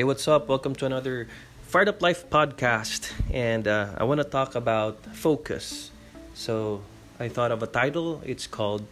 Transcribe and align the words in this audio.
Hey, 0.00 0.04
what's 0.04 0.26
up? 0.26 0.48
Welcome 0.48 0.74
to 0.76 0.86
another 0.86 1.28
Fired 1.60 1.90
Up 1.90 2.00
Life 2.00 2.30
podcast. 2.30 3.12
And 3.30 3.68
uh, 3.68 3.96
I 3.98 4.04
want 4.04 4.16
to 4.16 4.24
talk 4.24 4.54
about 4.54 4.96
focus. 5.12 5.90
So 6.32 6.80
I 7.18 7.28
thought 7.28 7.52
of 7.52 7.62
a 7.62 7.66
title. 7.66 8.22
It's 8.24 8.46
called 8.46 8.86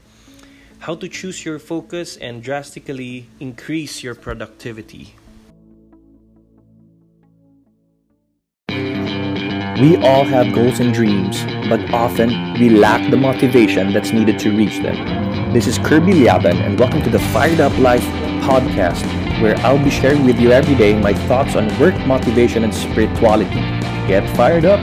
How 0.81 0.95
to 0.97 1.09
Choose 1.09 1.47
Your 1.47 1.59
Focus 1.59 2.19
and 2.19 2.43
Drastically 2.43 3.27
Increase 3.41 4.03
Your 4.03 4.15
Productivity. 4.15 5.15
We 8.69 9.97
all 10.05 10.25
have 10.25 10.53
goals 10.53 10.79
and 10.79 10.93
dreams, 10.93 11.43
but 11.71 11.81
often 11.91 12.29
we 12.61 12.69
lack 12.69 13.11
the 13.11 13.17
motivation 13.17 13.95
that's 13.95 14.13
needed 14.13 14.39
to 14.41 14.55
reach 14.55 14.83
them. 14.83 15.55
This 15.55 15.67
is 15.67 15.79
Kirby 15.79 16.13
Liaban, 16.13 16.61
and 16.61 16.79
welcome 16.79 17.01
to 17.01 17.09
the 17.09 17.21
Fired 17.33 17.61
Up 17.61 17.73
Life 17.79 18.05
podcast, 18.45 19.18
where 19.41 19.57
I'll 19.59 19.83
be 19.83 19.91
sharing 19.91 20.25
with 20.25 20.41
you 20.41 20.51
every 20.51 20.75
day 20.75 20.99
my 20.99 21.15
thoughts 21.31 21.55
on 21.55 21.67
work, 21.79 21.95
motivation, 22.07 22.65
and 22.65 22.75
spirituality. 22.75 23.63
Get 24.11 24.29
fired 24.37 24.65
up! 24.65 24.83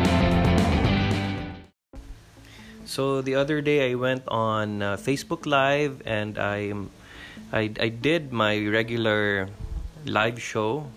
So 2.86 3.22
the 3.22 3.36
other 3.36 3.60
day 3.60 3.92
I 3.92 3.96
went 3.96 4.24
on 4.28 4.82
uh, 4.82 4.96
Facebook 4.96 5.46
Live 5.46 6.02
and 6.06 6.40
I, 6.40 6.72
I, 7.52 7.72
I 7.80 7.90
did 7.90 8.32
my 8.32 8.56
regular 8.68 9.50
live 10.06 10.42
show 10.42 10.88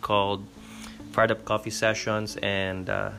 called 0.00 0.46
Fired 1.10 1.32
Up 1.32 1.44
Coffee 1.44 1.70
Sessions, 1.74 2.36
and 2.36 2.88
uh, 2.88 3.10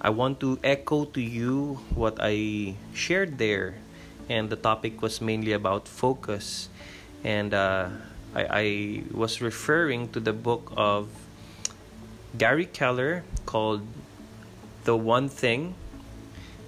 I 0.00 0.10
want 0.10 0.38
to 0.40 0.60
echo 0.62 1.06
to 1.06 1.20
you 1.20 1.80
what 1.94 2.18
I 2.20 2.76
shared 2.94 3.38
there. 3.38 3.74
And 4.28 4.50
the 4.50 4.56
topic 4.56 5.02
was 5.02 5.20
mainly 5.20 5.52
about 5.52 5.88
focus. 5.88 6.68
And 7.24 7.52
uh, 7.52 7.88
I, 8.34 8.46
I 8.50 9.02
was 9.12 9.40
referring 9.40 10.08
to 10.12 10.20
the 10.20 10.32
book 10.32 10.72
of 10.76 11.08
Gary 12.36 12.66
Keller 12.66 13.24
called 13.44 13.82
The 14.84 14.96
One 14.96 15.28
Thing. 15.28 15.74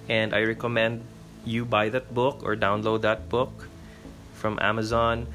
And 0.07 0.35
I 0.35 0.43
recommend 0.43 1.03
you 1.43 1.65
buy 1.65 1.89
that 1.89 2.13
book 2.13 2.41
or 2.43 2.55
download 2.55 3.01
that 3.01 3.29
book 3.29 3.67
from 4.33 4.59
Amazon. 4.61 5.27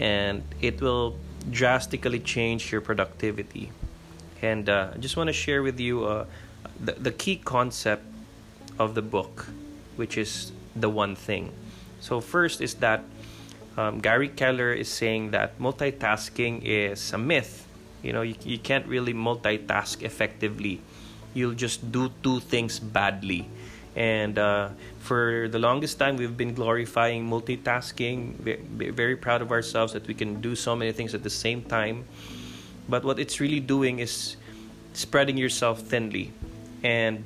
And 0.00 0.42
it 0.60 0.80
will 0.80 1.16
drastically 1.50 2.18
change 2.20 2.72
your 2.72 2.80
productivity. 2.80 3.70
And 4.42 4.68
uh, 4.68 4.90
I 4.94 4.98
just 4.98 5.16
want 5.16 5.28
to 5.28 5.32
share 5.32 5.62
with 5.62 5.78
you 5.78 6.04
uh, 6.04 6.26
the, 6.78 6.92
the 6.92 7.12
key 7.12 7.36
concept 7.36 8.04
of 8.78 8.94
the 8.94 9.02
book, 9.02 9.46
which 9.96 10.16
is 10.16 10.52
the 10.74 10.88
one 10.88 11.16
thing. 11.16 11.52
So, 12.00 12.20
first 12.20 12.60
is 12.60 12.74
that 12.74 13.02
um, 13.78 14.00
Gary 14.00 14.28
Keller 14.28 14.72
is 14.72 14.88
saying 14.88 15.30
that 15.30 15.58
multitasking 15.60 16.62
is 16.64 17.12
a 17.12 17.18
myth. 17.18 17.64
You 18.02 18.12
know, 18.12 18.22
you, 18.22 18.34
you 18.42 18.58
can't 18.58 18.84
really 18.86 19.14
multitask 19.14 20.02
effectively. 20.02 20.80
You'll 21.32 21.54
just 21.54 21.92
do 21.92 22.10
two 22.22 22.40
things 22.40 22.80
badly. 22.80 23.48
And 23.94 24.36
uh, 24.36 24.70
for 24.98 25.48
the 25.48 25.60
longest 25.60 25.98
time, 25.98 26.16
we've 26.16 26.36
been 26.36 26.54
glorifying 26.54 27.30
multitasking, 27.30 28.34
very, 28.34 28.90
very 28.90 29.16
proud 29.16 29.42
of 29.42 29.52
ourselves 29.52 29.92
that 29.92 30.08
we 30.08 30.14
can 30.14 30.40
do 30.40 30.56
so 30.56 30.74
many 30.74 30.90
things 30.90 31.14
at 31.14 31.22
the 31.22 31.30
same 31.30 31.62
time. 31.62 32.04
But 32.88 33.04
what 33.04 33.20
it's 33.20 33.38
really 33.38 33.60
doing 33.60 34.00
is 34.00 34.36
spreading 34.92 35.36
yourself 35.36 35.82
thinly. 35.82 36.32
And 36.82 37.22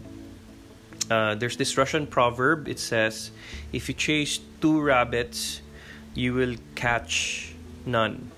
uh, 1.11 1.35
there's 1.35 1.57
this 1.57 1.79
Russian 1.79 2.07
proverb. 2.07 2.69
It 2.69 2.79
says, 2.79 3.31
if 3.73 3.89
you 3.89 3.95
chase 3.95 4.39
two 4.61 4.83
rabbits, 4.83 5.62
you 6.15 6.35
will 6.35 6.57
catch 6.75 7.55
none. 7.87 8.31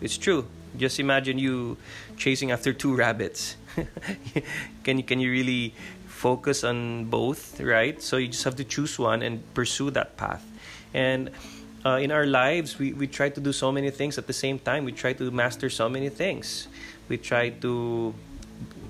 It's 0.00 0.16
true. 0.16 0.46
Just 0.76 1.00
imagine 1.00 1.38
you 1.38 1.76
chasing 2.16 2.50
after 2.50 2.72
two 2.72 2.94
rabbits. 2.94 3.56
can 4.84 4.98
you 4.98 5.04
can 5.04 5.20
you 5.20 5.30
really 5.30 5.74
focus 6.06 6.64
on 6.64 7.06
both, 7.06 7.60
right? 7.60 8.02
So 8.02 8.16
you 8.16 8.28
just 8.28 8.44
have 8.44 8.56
to 8.56 8.64
choose 8.64 8.98
one 8.98 9.22
and 9.22 9.42
pursue 9.54 9.90
that 9.92 10.16
path. 10.16 10.44
And 10.92 11.30
uh, 11.86 11.98
in 12.02 12.10
our 12.10 12.26
lives, 12.26 12.78
we, 12.78 12.92
we 12.92 13.06
try 13.06 13.28
to 13.28 13.40
do 13.40 13.52
so 13.52 13.70
many 13.70 13.90
things 13.90 14.18
at 14.18 14.26
the 14.26 14.32
same 14.32 14.58
time. 14.58 14.84
We 14.84 14.92
try 14.92 15.12
to 15.14 15.30
master 15.30 15.70
so 15.70 15.88
many 15.88 16.08
things. 16.08 16.68
We 17.08 17.16
try 17.18 17.50
to 17.50 18.14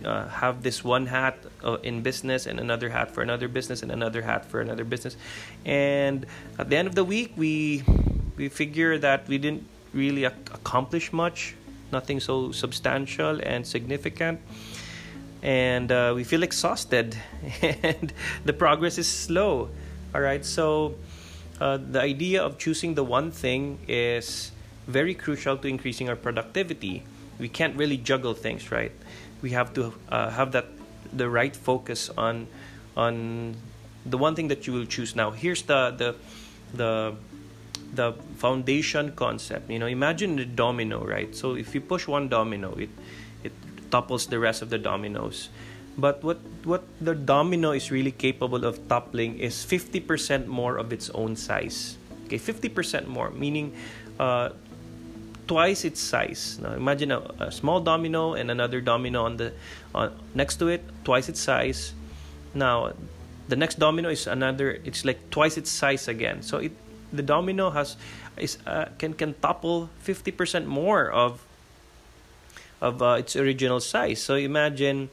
uh, 0.04 0.28
have 0.28 0.62
this 0.62 0.82
one 0.82 1.06
hat 1.06 1.38
uh, 1.62 1.76
in 1.82 2.02
business 2.02 2.46
and 2.46 2.60
another 2.60 2.88
hat 2.88 3.10
for 3.10 3.22
another 3.22 3.48
business 3.48 3.82
and 3.82 3.92
another 3.92 4.22
hat 4.22 4.44
for 4.44 4.60
another 4.60 4.84
business 4.84 5.16
and 5.64 6.24
at 6.58 6.70
the 6.70 6.76
end 6.76 6.86
of 6.86 6.94
the 6.94 7.04
week 7.04 7.32
we 7.36 7.82
we 8.38 8.48
figure 8.48 8.96
that 8.98 9.28
we 9.28 9.36
didn't 9.36 9.66
really 9.92 10.24
ac- 10.24 10.34
accomplish 10.54 11.12
much 11.12 11.54
nothing 11.92 12.20
so 12.20 12.52
substantial 12.52 13.40
and 13.42 13.66
significant. 13.66 14.40
And 15.42 15.92
uh, 15.92 16.12
we 16.14 16.24
feel 16.24 16.42
exhausted 16.42 17.16
and 17.62 18.12
the 18.44 18.52
progress 18.52 18.98
is 18.98 19.08
slow. 19.08 19.70
All 20.14 20.20
right 20.20 20.44
so 20.44 20.94
uh, 21.60 21.76
the 21.76 22.00
idea 22.00 22.42
of 22.42 22.58
choosing 22.58 22.94
the 22.94 23.04
one 23.04 23.30
thing 23.30 23.78
is 23.86 24.52
very 24.86 25.14
crucial 25.14 25.56
to 25.58 25.68
increasing 25.68 26.08
our 26.08 26.16
productivity. 26.16 27.04
We 27.38 27.48
can't 27.48 27.76
really 27.76 27.98
juggle 27.98 28.34
things 28.34 28.72
right? 28.72 28.92
We 29.42 29.50
have 29.50 29.72
to 29.74 29.94
uh, 30.08 30.30
have 30.30 30.52
that 30.52 30.66
the 31.12 31.28
right 31.28 31.54
focus 31.54 32.10
on 32.18 32.48
on 32.96 33.54
the 34.04 34.18
one 34.18 34.34
thing 34.34 34.48
that 34.48 34.66
you 34.66 34.72
will 34.72 34.86
choose. 34.86 35.14
Now 35.14 35.30
here's 35.30 35.62
the 35.62 35.94
the 35.96 36.14
the 36.74 37.14
the 37.94 38.12
foundation 38.36 39.12
concept 39.12 39.70
you 39.70 39.78
know 39.78 39.86
imagine 39.86 40.36
the 40.36 40.44
domino 40.44 41.04
right 41.04 41.34
so 41.34 41.54
if 41.54 41.74
you 41.74 41.80
push 41.80 42.06
one 42.06 42.28
domino 42.28 42.74
it 42.74 42.90
it 43.42 43.52
topples 43.90 44.26
the 44.26 44.38
rest 44.38 44.62
of 44.62 44.70
the 44.70 44.78
dominoes 44.78 45.48
but 45.96 46.22
what 46.22 46.38
what 46.64 46.84
the 47.00 47.14
domino 47.14 47.72
is 47.72 47.90
really 47.90 48.12
capable 48.12 48.64
of 48.64 48.76
toppling 48.88 49.38
is 49.38 49.64
50% 49.64 50.46
more 50.46 50.76
of 50.76 50.92
its 50.92 51.10
own 51.10 51.34
size 51.34 51.96
okay 52.26 52.38
50% 52.38 53.06
more 53.06 53.30
meaning 53.30 53.74
uh, 54.20 54.50
twice 55.48 55.84
its 55.84 55.98
size. 55.98 56.60
Now 56.62 56.74
imagine 56.74 57.10
a, 57.10 57.20
a 57.40 57.50
small 57.50 57.80
domino 57.80 58.34
and 58.34 58.50
another 58.50 58.80
domino 58.80 59.24
on 59.24 59.38
the 59.38 59.52
on, 59.94 60.12
next 60.34 60.56
to 60.60 60.68
it, 60.68 60.84
twice 61.02 61.28
its 61.28 61.40
size. 61.40 61.94
Now 62.54 62.92
the 63.48 63.56
next 63.56 63.80
domino 63.80 64.10
is 64.10 64.28
another. 64.28 64.78
It's 64.84 65.04
like 65.04 65.30
twice 65.30 65.56
its 65.56 65.70
size 65.70 66.06
again. 66.06 66.42
So 66.42 66.58
it 66.58 66.72
the 67.12 67.22
domino 67.22 67.70
has 67.70 67.96
is 68.36 68.58
uh, 68.66 68.86
can 68.98 69.14
can 69.14 69.34
topple 69.40 69.90
fifty 69.98 70.30
percent 70.30 70.66
more 70.66 71.10
of 71.10 71.44
of 72.80 73.02
uh, 73.02 73.18
its 73.18 73.34
original 73.34 73.80
size. 73.80 74.22
So 74.22 74.34
imagine 74.36 75.10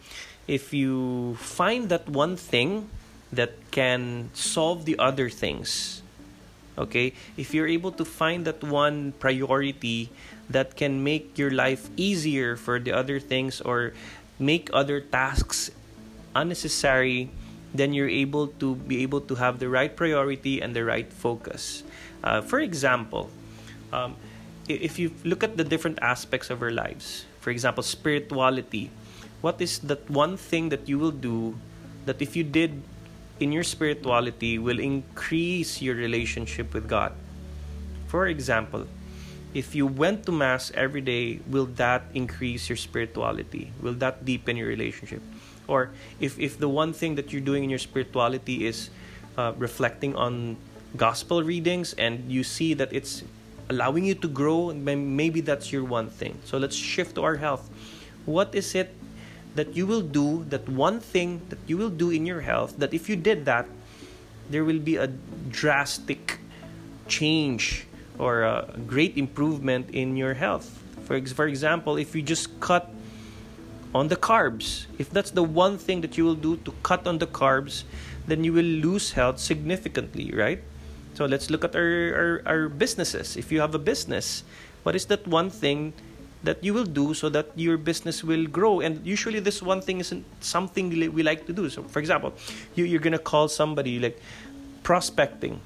if 0.47 0.73
you 0.73 1.35
find 1.41 1.89
that 1.89 2.07
one 2.07 2.37
thing 2.37 2.89
that 3.33 3.57
can 3.71 4.29
solve 4.33 4.85
the 4.85 4.97
other 4.99 5.29
things 5.29 6.01
okay 6.77 7.13
if 7.37 7.53
you're 7.53 7.67
able 7.67 7.91
to 7.91 8.05
find 8.05 8.45
that 8.45 8.63
one 8.63 9.13
priority 9.19 10.09
that 10.49 10.75
can 10.75 11.03
make 11.03 11.37
your 11.37 11.49
life 11.49 11.89
easier 11.97 12.55
for 12.55 12.79
the 12.79 12.91
other 12.91 13.19
things 13.19 13.61
or 13.61 13.93
make 14.37 14.69
other 14.73 14.99
tasks 14.99 15.71
unnecessary 16.35 17.31
then 17.77 17.93
you're 17.93 18.09
able 18.09 18.47
to 18.59 18.75
be 18.75 19.01
able 19.03 19.21
to 19.21 19.35
have 19.35 19.59
the 19.59 19.69
right 19.69 19.95
priority 19.95 20.61
and 20.61 20.75
the 20.75 20.83
right 20.83 21.11
focus 21.11 21.83
uh, 22.23 22.41
for 22.41 22.59
example 22.59 23.29
um, 23.93 24.15
if 24.67 24.97
you 24.97 25.11
look 25.23 25.43
at 25.43 25.57
the 25.57 25.63
different 25.63 25.99
aspects 26.01 26.49
of 26.49 26.61
our 26.61 26.71
lives 26.71 27.25
for 27.39 27.51
example 27.51 27.83
spirituality 27.83 28.89
what 29.41 29.61
is 29.61 29.79
that 29.79 30.09
one 30.09 30.37
thing 30.37 30.69
that 30.69 30.89
you 30.89 30.97
will 30.97 31.13
do 31.13 31.55
that 32.05 32.21
if 32.21 32.35
you 32.35 32.43
did 32.43 32.81
in 33.39 33.51
your 33.51 33.63
spirituality 33.63 34.57
will 34.57 34.79
increase 34.79 35.81
your 35.81 35.95
relationship 35.95 36.73
with 36.73 36.87
God. 36.87 37.11
For 38.07 38.27
example, 38.27 38.87
if 39.53 39.75
you 39.75 39.87
went 39.87 40.25
to 40.25 40.31
Mass 40.31 40.71
every 40.73 41.01
day, 41.01 41.39
will 41.47 41.65
that 41.75 42.03
increase 42.13 42.69
your 42.69 42.77
spirituality? 42.77 43.71
Will 43.81 43.95
that 43.99 44.23
deepen 44.23 44.55
your 44.55 44.67
relationship? 44.67 45.21
Or 45.67 45.91
if, 46.19 46.39
if 46.39 46.59
the 46.59 46.69
one 46.69 46.93
thing 46.93 47.15
that 47.15 47.31
you're 47.31 47.41
doing 47.41 47.63
in 47.63 47.69
your 47.69 47.79
spirituality 47.79 48.65
is 48.65 48.89
uh, 49.37 49.53
reflecting 49.57 50.15
on 50.15 50.57
gospel 50.95 51.43
readings 51.43 51.93
and 51.93 52.31
you 52.31 52.43
see 52.43 52.73
that 52.73 52.93
it's 52.93 53.23
allowing 53.69 54.05
you 54.05 54.15
to 54.15 54.27
grow, 54.27 54.73
maybe 54.73 55.41
that's 55.41 55.71
your 55.71 55.83
one 55.83 56.09
thing. 56.09 56.37
So 56.45 56.57
let's 56.57 56.75
shift 56.75 57.15
to 57.15 57.23
our 57.23 57.35
health. 57.35 57.69
What 58.25 58.53
is 58.53 58.75
it 58.75 58.93
that 59.55 59.75
you 59.75 59.87
will 59.87 60.01
do, 60.01 60.45
that 60.49 60.67
one 60.67 60.99
thing 60.99 61.41
that 61.49 61.59
you 61.65 61.77
will 61.77 61.89
do 61.89 62.11
in 62.11 62.25
your 62.25 62.41
health, 62.41 62.77
that 62.77 62.93
if 62.93 63.09
you 63.09 63.15
did 63.15 63.45
that, 63.45 63.65
there 64.49 64.63
will 64.63 64.79
be 64.79 64.97
a 64.97 65.07
drastic 65.49 66.39
change 67.07 67.87
or 68.19 68.43
a 68.43 68.73
great 68.85 69.17
improvement 69.17 69.89
in 69.89 70.15
your 70.17 70.33
health. 70.33 70.83
For, 71.05 71.19
for 71.25 71.47
example, 71.47 71.97
if 71.97 72.15
you 72.15 72.21
just 72.21 72.59
cut 72.59 72.89
on 73.95 74.09
the 74.09 74.19
carbs, 74.19 74.91
if 74.99 75.09
that's 75.09 75.31
the 75.31 75.41
one 75.41 75.77
thing 75.77 76.01
that 76.01 76.17
you 76.17 76.25
will 76.25 76.35
do 76.35 76.57
to 76.67 76.75
cut 76.83 77.07
on 77.07 77.17
the 77.17 77.27
carbs, 77.27 77.87
then 78.27 78.43
you 78.43 78.51
will 78.51 78.67
lose 78.83 79.13
health 79.13 79.39
significantly, 79.39 80.35
right? 80.35 80.59
So 81.13 81.23
let's 81.23 81.49
look 81.49 81.63
at 81.63 81.73
our, 81.77 81.81
our, 82.11 82.41
our 82.45 82.67
businesses. 82.67 83.37
If 83.37 83.53
you 83.53 83.61
have 83.61 83.73
a 83.73 83.79
business, 83.79 84.43
what 84.83 84.95
is 84.99 85.05
that 85.07 85.25
one 85.25 85.49
thing 85.49 85.93
that 86.43 86.61
you 86.61 86.73
will 86.73 86.85
do 86.85 87.13
so 87.13 87.29
that 87.29 87.47
your 87.55 87.77
business 87.77 88.21
will 88.21 88.45
grow 88.45 88.81
and 88.81 88.99
usually 89.07 89.39
this 89.39 89.63
one 89.63 89.81
thing 89.81 89.99
isn't 89.99 90.25
something 90.41 90.91
we 90.91 91.23
like 91.23 91.47
to 91.47 91.53
do 91.53 91.67
so 91.71 91.81
for 91.81 91.97
example 91.97 92.35
you, 92.75 92.85
you're 92.85 93.01
gonna 93.01 93.17
call 93.17 93.47
somebody 93.47 93.97
like 93.97 94.21
prospecting 94.83 95.59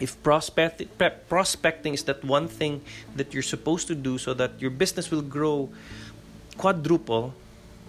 if 0.00 0.16
prospect, 0.22 0.80
prospecting 1.28 1.92
is 1.92 2.04
that 2.04 2.24
one 2.24 2.48
thing 2.48 2.80
that 3.16 3.34
you're 3.34 3.42
supposed 3.42 3.86
to 3.88 3.94
do 3.94 4.16
so 4.16 4.32
that 4.32 4.52
your 4.62 4.70
business 4.70 5.10
will 5.10 5.20
grow 5.20 5.68
quadruple 6.56 7.34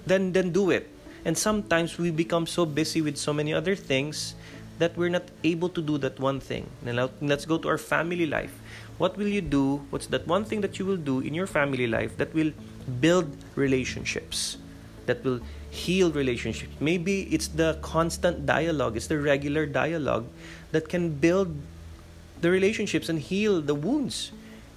then 0.06 0.31
then 0.31 0.51
do 0.51 0.69
it 0.72 0.90
and 1.25 1.38
sometimes 1.38 1.98
we 1.98 2.12
become 2.12 2.48
so 2.48 2.66
busy 2.66 3.01
with 3.01 3.18
so 3.18 3.34
many 3.34 3.54
other 3.54 3.75
things 3.75 4.36
that 4.80 4.96
we're 4.96 5.10
not 5.10 5.24
able 5.44 5.68
to 5.68 5.81
do 5.81 5.98
that 5.98 6.19
one 6.19 6.40
thing 6.40 6.69
now 6.84 7.10
let's 7.22 7.46
go 7.46 7.57
to 7.57 7.68
our 7.68 7.78
family 7.78 8.25
life 8.25 8.54
what 9.00 9.16
will 9.16 9.30
you 9.31 9.42
do? 9.42 9.78
What's 9.90 10.07
that 10.07 10.28
one 10.28 10.44
thing 10.44 10.60
that 10.60 10.78
you 10.78 10.86
will 10.86 11.00
do 11.00 11.22
in 11.22 11.34
your 11.34 11.48
family 11.48 11.88
life 11.88 12.18
that 12.18 12.36
will 12.36 12.51
build 13.00 13.31
relationships, 13.56 14.57
that 15.06 15.24
will 15.24 15.40
heal 15.72 16.12
relationships? 16.12 16.75
Maybe 16.81 17.24
it's 17.31 17.48
the 17.48 17.80
constant 17.81 18.46
dialogue, 18.46 18.98
it's 18.98 19.07
the 19.07 19.18
regular 19.18 19.66
dialogue 19.66 20.28
that 20.72 20.90
can 20.90 21.16
build 21.16 21.56
the 22.42 22.51
relationships 22.51 23.07
and 23.07 23.19
heal 23.19 23.62
the 23.62 23.74
wounds. 23.74 24.34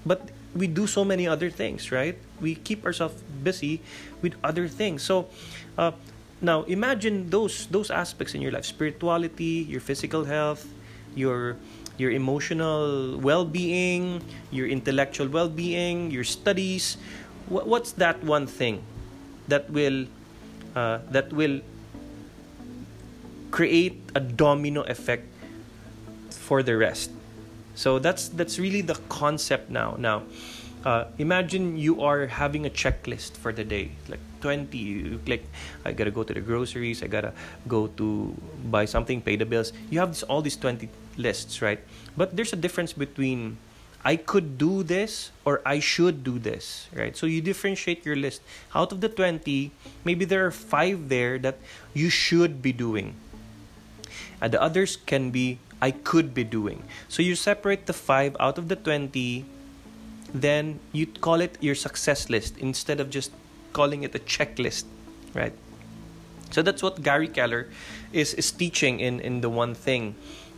But 0.06 0.30
we 0.54 0.66
do 0.66 0.86
so 0.86 1.04
many 1.04 1.26
other 1.26 1.50
things, 1.50 1.90
right? 1.92 2.16
We 2.40 2.56
keep 2.56 2.84
ourselves 2.84 3.22
busy 3.42 3.80
with 4.20 4.34
other 4.44 4.68
things. 4.68 5.02
So, 5.02 5.28
uh, 5.78 5.92
now 6.42 6.62
imagine 6.64 7.30
those 7.30 7.66
those 7.70 7.90
aspects 7.90 8.34
in 8.34 8.42
your 8.42 8.52
life: 8.52 8.66
spirituality, 8.66 9.64
your 9.64 9.80
physical 9.80 10.24
health, 10.24 10.66
your 11.14 11.56
your 11.96 12.10
emotional 12.10 13.16
well-being, 13.20 14.24
your 14.50 14.66
intellectual 14.66 15.28
well-being, 15.28 16.10
your 16.10 16.24
studies. 16.24 16.96
What's 17.48 17.92
that 18.00 18.22
one 18.24 18.46
thing 18.46 18.82
that 19.48 19.70
will 19.70 20.08
uh, 20.74 21.04
that 21.12 21.32
will 21.32 21.60
create 23.52 24.00
a 24.16 24.20
domino 24.20 24.82
effect 24.88 25.28
for 26.30 26.62
the 26.62 26.76
rest? 26.76 27.12
So 27.74 27.98
that's 27.98 28.28
that's 28.28 28.58
really 28.58 28.82
the 28.82 28.94
concept 29.08 29.70
now. 29.70 29.96
Now, 29.98 30.22
uh, 30.84 31.06
imagine 31.18 31.78
you 31.78 32.02
are 32.02 32.26
having 32.26 32.66
a 32.66 32.70
checklist 32.70 33.36
for 33.36 33.52
the 33.52 33.64
day, 33.64 33.92
like 34.08 34.20
20 34.42 34.76
you 34.76 35.18
click 35.24 35.46
i 35.86 35.92
gotta 35.92 36.10
go 36.10 36.22
to 36.26 36.34
the 36.34 36.42
groceries 36.42 37.00
i 37.02 37.06
gotta 37.06 37.32
go 37.70 37.86
to 37.96 38.34
buy 38.68 38.84
something 38.84 39.22
pay 39.22 39.36
the 39.36 39.46
bills 39.46 39.72
you 39.88 39.98
have 39.98 40.10
this, 40.10 40.22
all 40.24 40.42
these 40.42 40.56
20 40.56 40.90
lists 41.16 41.62
right 41.62 41.78
but 42.16 42.36
there's 42.36 42.52
a 42.52 42.58
difference 42.58 42.92
between 42.92 43.56
I 44.04 44.16
could 44.16 44.58
do 44.58 44.82
this 44.82 45.30
or 45.44 45.62
I 45.64 45.78
should 45.78 46.24
do 46.24 46.38
this, 46.38 46.88
right? 46.92 47.16
So 47.16 47.26
you 47.26 47.40
differentiate 47.40 48.04
your 48.04 48.16
list. 48.16 48.42
Out 48.74 48.90
of 48.90 49.00
the 49.00 49.08
20, 49.08 49.70
maybe 50.02 50.24
there 50.24 50.44
are 50.44 50.50
5 50.50 51.08
there 51.08 51.38
that 51.38 51.58
you 51.94 52.10
should 52.10 52.60
be 52.60 52.72
doing. 52.72 53.14
And 54.40 54.52
the 54.52 54.60
others 54.60 54.98
can 55.06 55.30
be 55.30 55.60
I 55.82 55.90
could 55.90 56.32
be 56.32 56.44
doing. 56.44 56.84
So 57.08 57.22
you 57.22 57.34
separate 57.34 57.86
the 57.86 57.92
5 57.92 58.36
out 58.38 58.56
of 58.56 58.68
the 58.68 58.76
20, 58.76 59.44
then 60.32 60.78
you 60.92 61.06
call 61.06 61.40
it 61.42 61.58
your 61.60 61.74
success 61.74 62.30
list 62.30 62.56
instead 62.58 63.00
of 63.00 63.10
just 63.10 63.32
calling 63.72 64.04
it 64.04 64.14
a 64.14 64.20
checklist, 64.20 64.84
right? 65.34 65.52
So 66.52 66.62
that's 66.62 66.82
what 66.82 67.02
Gary 67.02 67.26
Keller 67.26 67.68
is, 68.12 68.32
is 68.34 68.52
teaching 68.52 69.00
in, 69.00 69.18
in 69.18 69.40
the 69.40 69.50
one 69.50 69.74
thing. 69.74 70.14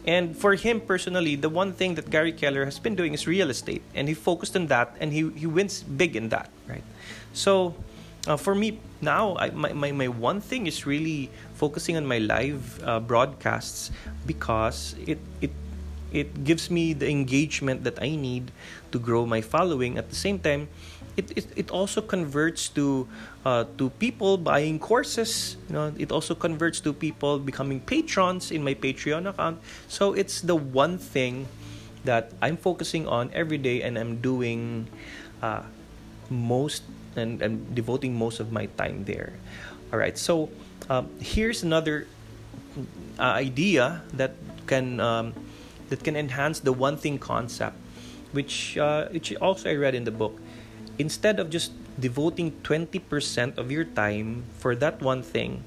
And 0.06 0.36
for 0.36 0.54
him 0.56 0.82
personally, 0.82 1.36
the 1.36 1.48
one 1.48 1.72
thing 1.72 1.94
that 1.94 2.10
Gary 2.10 2.32
Keller 2.32 2.66
has 2.66 2.78
been 2.78 2.94
doing 2.94 3.14
is 3.14 3.26
real 3.26 3.48
estate, 3.48 3.82
and 3.94 4.06
he 4.06 4.12
focused 4.12 4.54
on 4.54 4.66
that, 4.66 4.94
and 5.00 5.12
he, 5.12 5.30
he 5.30 5.46
wins 5.46 5.82
big 5.82 6.14
in 6.14 6.28
that, 6.28 6.50
right? 6.68 6.84
So, 7.32 7.74
uh, 8.26 8.36
for 8.36 8.54
me 8.54 8.80
now, 9.00 9.36
I, 9.36 9.50
my, 9.50 9.72
my, 9.72 9.92
my 9.92 10.08
one 10.08 10.40
thing 10.40 10.66
is 10.66 10.86
really 10.86 11.30
focusing 11.54 11.96
on 11.96 12.06
my 12.06 12.18
live 12.18 12.82
uh, 12.84 13.00
broadcasts 13.00 13.90
because 14.26 14.94
it, 15.06 15.18
it 15.40 15.50
it 16.12 16.44
gives 16.44 16.70
me 16.70 16.94
the 16.94 17.10
engagement 17.10 17.82
that 17.82 18.00
I 18.00 18.14
need 18.14 18.52
to 18.92 18.98
grow 19.00 19.26
my 19.26 19.40
following. 19.40 19.98
At 19.98 20.10
the 20.10 20.14
same 20.14 20.38
time, 20.38 20.68
it, 21.16 21.30
it, 21.36 21.46
it 21.56 21.70
also 21.70 22.00
converts 22.00 22.68
to 22.70 23.08
uh, 23.44 23.64
to 23.78 23.90
people 23.98 24.36
buying 24.36 24.78
courses 24.78 25.56
you 25.68 25.74
know 25.74 25.92
it 25.96 26.10
also 26.10 26.34
converts 26.34 26.80
to 26.80 26.92
people 26.92 27.38
becoming 27.38 27.80
patrons 27.80 28.50
in 28.50 28.64
my 28.64 28.74
patreon 28.74 29.28
account 29.28 29.60
so 29.86 30.12
it's 30.12 30.40
the 30.40 30.56
one 30.56 30.98
thing 30.98 31.46
that 32.04 32.32
i'm 32.42 32.56
focusing 32.56 33.06
on 33.06 33.30
every 33.32 33.58
day 33.58 33.82
and 33.82 33.98
i'm 33.98 34.20
doing 34.20 34.88
uh, 35.42 35.62
most 36.30 36.82
and, 37.16 37.74
devoting 37.74 38.16
most 38.16 38.40
of 38.40 38.52
my 38.52 38.66
time 38.76 39.04
there 39.04 39.32
all 39.92 39.98
right 39.98 40.18
so 40.18 40.50
um, 40.90 41.08
here's 41.20 41.62
another 41.62 42.06
uh, 43.18 43.22
idea 43.22 44.02
that 44.12 44.34
can 44.66 45.00
um, 45.00 45.32
that 45.88 46.02
can 46.02 46.16
enhance 46.16 46.60
the 46.60 46.72
one 46.72 46.96
thing 46.96 47.18
concept 47.18 47.76
which 48.32 48.76
uh, 48.78 49.08
which 49.08 49.34
also 49.36 49.70
i 49.70 49.74
read 49.74 49.94
in 49.94 50.04
the 50.04 50.10
book 50.10 50.38
instead 50.98 51.40
of 51.40 51.50
just 51.50 51.72
devoting 51.98 52.50
20% 52.62 53.58
of 53.58 53.70
your 53.70 53.84
time 53.84 54.44
for 54.58 54.74
that 54.74 55.00
one 55.00 55.22
thing, 55.22 55.62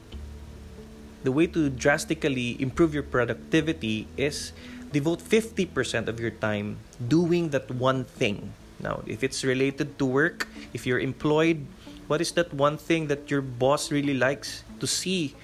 the 1.23 1.31
way 1.31 1.47
to 1.47 1.69
drastically 1.69 2.61
improve 2.61 2.93
your 2.93 3.03
productivity 3.03 4.07
is 4.17 4.51
devote 4.91 5.19
50% 5.19 6.07
of 6.07 6.19
your 6.19 6.31
time 6.31 6.77
doing 6.99 7.49
that 7.49 7.69
one 7.71 8.03
thing. 8.03 8.53
Now, 8.79 9.01
if 9.05 9.23
it's 9.23 9.43
related 9.43 9.97
to 9.99 10.05
work, 10.05 10.47
if 10.73 10.85
you're 10.85 10.99
employed, 10.99 11.65
what 12.07 12.21
is 12.21 12.31
that 12.33 12.53
one 12.53 12.77
thing 12.77 13.07
that 13.07 13.29
your 13.29 13.41
boss 13.41 13.91
really 13.91 14.13
likes 14.13 14.63
to 14.79 14.87
see 14.87 15.35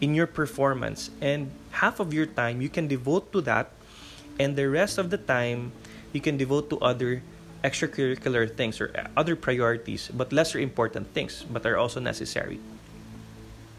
in 0.00 0.14
your 0.14 0.26
performance? 0.26 1.10
And 1.20 1.50
half 1.70 2.00
of 2.00 2.12
your 2.12 2.26
time 2.26 2.60
you 2.60 2.68
can 2.68 2.88
devote 2.88 3.32
to 3.32 3.40
that, 3.42 3.72
and 4.38 4.56
the 4.56 4.68
rest 4.68 4.98
of 4.98 5.10
the 5.10 5.18
time 5.18 5.72
you 6.12 6.20
can 6.20 6.36
devote 6.36 6.68
to 6.70 6.78
other 6.80 7.22
extracurricular 7.64 8.46
things 8.46 8.80
or 8.80 8.92
other 9.16 9.34
priorities, 9.34 10.10
but 10.12 10.32
lesser 10.32 10.58
important 10.58 11.12
things, 11.14 11.44
but 11.50 11.64
are 11.66 11.76
also 11.76 12.00
necessary. 12.00 12.60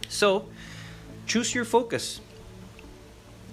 So, 0.10 0.48
choose 1.25 1.54
your 1.54 1.66
focus. 1.66 2.19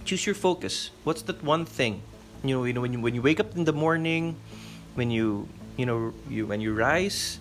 Choose 0.04 0.26
your 0.26 0.34
focus. 0.34 0.90
What's 1.04 1.22
that 1.22 1.42
one 1.42 1.64
thing? 1.64 2.02
You 2.42 2.56
know, 2.56 2.64
you 2.64 2.72
know 2.72 2.80
when 2.80 2.92
you 2.92 3.00
when 3.00 3.14
you 3.14 3.22
wake 3.22 3.40
up 3.40 3.56
in 3.56 3.64
the 3.64 3.72
morning, 3.72 4.36
when 4.94 5.10
you 5.10 5.48
you 5.76 5.86
know 5.86 6.12
you 6.28 6.46
when 6.46 6.60
you 6.60 6.74
rise, 6.74 7.38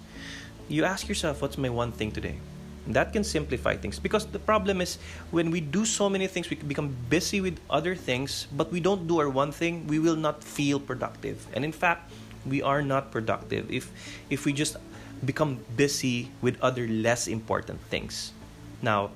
you 0.69 0.83
ask 0.85 1.07
yourself, 1.07 1.41
what's 1.41 1.57
my 1.57 1.69
one 1.69 1.91
thing 1.91 2.11
today? 2.11 2.37
that 2.87 3.13
can 3.13 3.23
simplify 3.23 3.75
things 3.75 3.97
because 3.97 4.25
the 4.27 4.39
problem 4.39 4.81
is 4.81 4.97
when 5.31 5.51
we 5.51 5.61
do 5.61 5.85
so 5.85 6.09
many 6.09 6.27
things 6.27 6.49
we 6.49 6.55
become 6.57 6.95
busy 7.09 7.39
with 7.39 7.59
other 7.69 7.95
things 7.95 8.47
but 8.51 8.71
we 8.71 8.79
don't 8.79 9.07
do 9.07 9.19
our 9.19 9.29
one 9.29 9.51
thing 9.51 9.87
we 9.87 9.99
will 9.99 10.17
not 10.17 10.43
feel 10.43 10.79
productive 10.79 11.47
and 11.53 11.63
in 11.63 11.71
fact 11.71 12.11
we 12.45 12.61
are 12.61 12.81
not 12.81 13.11
productive 13.11 13.71
if 13.71 13.89
if 14.29 14.43
we 14.45 14.51
just 14.51 14.75
become 15.23 15.63
busy 15.77 16.29
with 16.41 16.59
other 16.61 16.87
less 16.87 17.27
important 17.27 17.79
things 17.87 18.33
now 18.81 19.09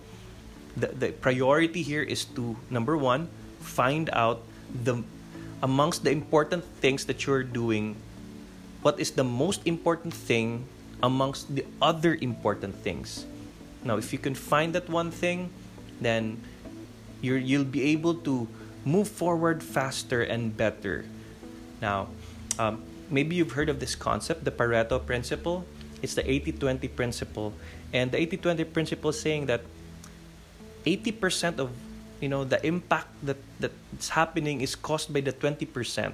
the, 0.77 0.88
the 0.88 1.12
priority 1.12 1.82
here 1.82 2.03
is 2.03 2.24
to 2.24 2.56
number 2.70 2.96
one 2.96 3.27
find 3.60 4.10
out 4.13 4.44
the 4.84 5.03
amongst 5.62 6.06
the 6.06 6.12
important 6.12 6.63
things 6.79 7.03
that 7.03 7.25
you're 7.25 7.44
doing 7.44 7.98
what 8.88 8.96
is 9.03 9.12
the 9.20 9.27
most 9.27 9.60
important 9.67 10.15
thing 10.15 10.63
amongst 11.03 11.51
the 11.51 11.67
other 11.84 12.15
important 12.24 12.72
things 12.79 13.27
now 13.84 14.00
if 14.00 14.15
you 14.15 14.20
can 14.20 14.32
find 14.32 14.72
that 14.72 14.88
one 14.88 15.12
thing 15.12 15.51
then 16.00 16.39
you're, 17.20 17.38
you'll 17.41 17.67
be 17.67 17.84
able 17.91 18.15
to 18.15 18.48
move 18.86 19.12
forward 19.12 19.60
faster 19.60 20.24
and 20.24 20.56
better 20.56 21.03
now 21.84 22.08
um, 22.58 22.82
maybe 23.10 23.36
you've 23.36 23.51
heard 23.51 23.70
of 23.70 23.79
this 23.79 23.96
concept, 23.96 24.44
the 24.44 24.51
Pareto 24.51 25.03
principle. 25.03 25.65
It's 26.01 26.13
the 26.13 26.24
80-20 26.24 26.96
principle. 26.96 27.53
And 27.94 28.12
the 28.12 28.17
80-20 28.17 28.74
principle 28.74 29.10
is 29.12 29.20
saying 29.20 29.48
that 29.48 29.62
80% 30.86 31.60
of 31.60 31.72
you 32.20 32.29
know 32.29 32.44
the 32.44 32.58
impact 32.65 33.13
that 33.22 33.38
that's 33.60 34.10
happening 34.10 34.62
is 34.62 34.74
caused 34.75 35.13
by 35.13 35.22
the 35.22 35.34
20%. 35.34 36.13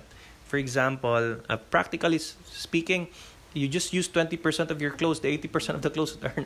For 0.53 0.61
example, 0.61 1.41
uh, 1.49 1.57
practically 1.73 2.19
speaking, 2.19 3.07
you 3.55 3.67
just 3.67 3.91
use 3.91 4.07
20% 4.07 4.69
of 4.69 4.79
your 4.79 4.91
clothes, 4.91 5.19
the 5.19 5.35
80% 5.35 5.73
of 5.73 5.81
the 5.81 5.89
clothes 5.89 6.15
are 6.23 6.45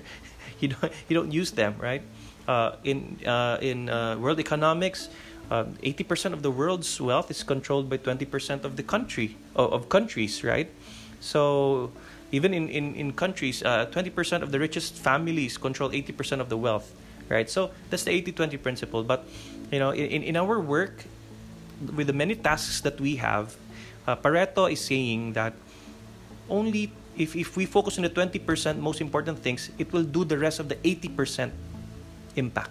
you 0.61 0.69
don't 0.69 0.93
you 1.09 1.13
don't 1.19 1.33
use 1.33 1.51
them, 1.51 1.75
right? 1.75 1.99
Uh, 2.47 2.79
in 2.85 3.19
uh, 3.27 3.57
in 3.59 3.89
uh, 3.89 4.15
world 4.15 4.39
economics, 4.39 5.09
um, 5.51 5.75
80% 5.83 6.31
of 6.31 6.39
the 6.39 6.47
world's 6.49 6.87
wealth 7.01 7.29
is 7.29 7.43
controlled 7.43 7.89
by 7.89 7.97
20% 7.97 8.63
of 8.63 8.77
the 8.77 8.83
country 8.83 9.35
of, 9.57 9.89
countries 9.89 10.41
right? 10.41 10.71
So 11.19 11.91
even 12.31 12.53
in, 12.53 12.69
in, 12.69 12.95
in 12.95 13.11
countries 13.11 13.59
uh, 13.61 13.91
20% 13.91 14.41
of 14.41 14.55
the 14.55 14.59
richest 14.63 14.95
families 14.95 15.57
control 15.57 15.91
80% 15.91 16.39
of 16.39 16.47
the 16.47 16.55
wealth 16.55 16.95
right? 17.27 17.49
So 17.49 17.71
that's 17.89 18.05
the 18.05 18.15
80-20 18.23 18.63
principle. 18.63 19.03
But 19.03 19.27
you 19.69 19.79
know 19.79 19.91
in, 19.91 20.23
in 20.23 20.37
our 20.37 20.61
work 20.61 21.03
with 21.91 22.07
the 22.07 22.15
many 22.15 22.35
tasks 22.35 22.79
that 22.87 23.01
we 23.01 23.17
have 23.17 23.57
uh, 24.07 24.15
pareto 24.15 24.71
is 24.71 24.79
saying 24.79 25.33
that 25.33 25.53
only 26.49 26.91
if, 27.17 27.35
if 27.35 27.57
we 27.57 27.65
focus 27.65 27.97
on 27.97 28.03
the 28.03 28.09
20% 28.09 28.79
most 28.79 29.01
important 29.01 29.39
things, 29.39 29.69
it 29.77 29.91
will 29.91 30.03
do 30.03 30.23
the 30.23 30.37
rest 30.37 30.59
of 30.59 30.69
the 30.69 30.75
80% 30.75 31.51
impact. 32.35 32.69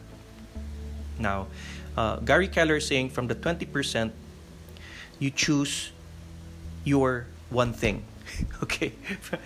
Now, 1.19 1.49
uh, 1.97 2.17
Gary 2.21 2.49
Keller 2.49 2.77
is 2.77 2.87
saying 2.87 3.11
from 3.11 3.27
the 3.27 3.35
20%, 3.35 4.11
you 5.19 5.31
choose 5.31 5.91
your 6.85 7.27
one 7.51 7.73
thing. 7.73 8.05
okay? 8.63 8.93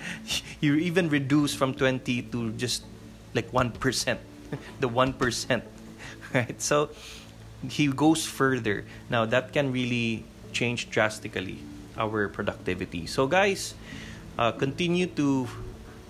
you 0.60 0.74
even 0.74 1.08
reduce 1.08 1.54
from 1.54 1.74
20 1.74 2.22
to 2.22 2.52
just 2.52 2.84
like 3.34 3.50
1%. 3.52 4.18
the 4.80 4.88
1%. 4.88 5.62
Right? 6.34 6.60
So 6.60 6.90
he 7.68 7.88
goes 7.88 8.26
further. 8.26 8.84
Now, 9.08 9.24
that 9.26 9.52
can 9.52 9.72
really 9.72 10.24
change 10.52 10.90
drastically 10.90 11.58
our 12.00 12.28
productivity. 12.28 13.04
So, 13.04 13.28
guys, 13.28 13.74
uh, 14.40 14.52
continue 14.52 15.06
to 15.20 15.46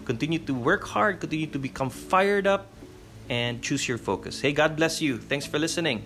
continue 0.06 0.38
to 0.38 0.54
work 0.54 0.87
hard, 0.87 1.18
continue 1.18 1.50
to 1.50 1.59
become 1.59 1.90
fired 1.90 2.47
up, 2.47 2.70
and 3.28 3.62
choose 3.62 3.87
your 3.87 3.99
focus. 3.99 4.40
Hey, 4.40 4.52
God 4.52 4.76
bless 4.76 5.02
you. 5.02 5.18
Thanks 5.18 5.47
for 5.47 5.59
listening. 5.59 6.02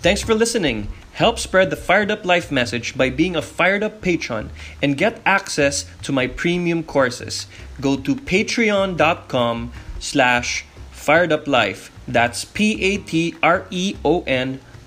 Thanks 0.00 0.22
for 0.22 0.34
listening. 0.34 0.88
Help 1.12 1.38
spread 1.38 1.68
the 1.68 1.76
Fired 1.76 2.10
Up 2.10 2.24
Life 2.24 2.50
message 2.50 2.96
by 2.96 3.10
being 3.10 3.36
a 3.36 3.42
Fired 3.42 3.82
Up 3.82 4.00
patron 4.00 4.48
and 4.80 4.96
get 4.96 5.20
access 5.26 5.84
to 6.04 6.12
my 6.12 6.26
premium 6.26 6.82
courses. 6.82 7.46
Go 7.82 7.98
to 7.98 8.16
patreon.com 8.16 9.72
slash 10.00 10.64
fired 10.90 11.30
up 11.32 11.46
life. 11.46 11.92
That's 12.08 12.44
P-A-T-R-E-O-N 12.44 13.00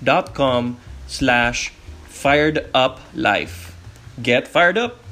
dot 0.02 0.34
com 0.34 0.76
slash 1.06 1.72
fired 2.04 2.68
up 2.74 3.00
life. 3.14 3.74
Get 4.22 4.46
fired 4.46 4.76
up. 4.76 5.03